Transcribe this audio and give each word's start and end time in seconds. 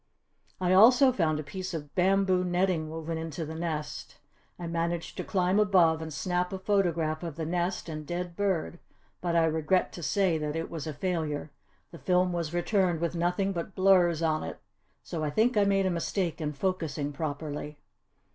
"I 0.59 0.73
also 0.73 1.11
found 1.11 1.39
a 1.39 1.43
piece 1.43 1.75
of 1.75 1.93
bamboo 1.93 2.43
netting 2.43 2.89
woven 2.89 3.19
into 3.19 3.45
the 3.45 3.53
nest. 3.53 4.17
I 4.57 4.65
managed 4.65 5.15
to 5.17 5.23
climb 5.23 5.59
above 5.59 6.01
and 6.01 6.11
snap 6.11 6.51
a 6.51 6.57
photograph 6.57 7.21
of 7.21 7.35
the 7.35 7.45
nest 7.45 7.87
and 7.87 8.03
dead 8.03 8.35
bird 8.35 8.79
but 9.21 9.35
I 9.35 9.45
regret 9.45 9.93
to 9.93 10.01
say 10.01 10.39
that 10.39 10.55
it 10.55 10.71
was 10.71 10.87
a 10.87 10.93
failure. 10.95 11.51
The 11.91 11.99
film 11.99 12.33
was 12.33 12.51
returned 12.51 12.99
with 12.99 13.13
nothing 13.13 13.53
but 13.53 13.75
blurs 13.75 14.23
on 14.23 14.41
it, 14.43 14.59
so 15.03 15.23
I 15.23 15.29
think 15.29 15.55
I 15.55 15.65
made 15.65 15.85
a 15.85 15.91
mistake 15.91 16.41
in 16.41 16.53
focussing 16.53 17.13
properly." 17.13 17.77